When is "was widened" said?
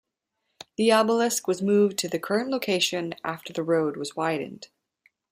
3.97-4.69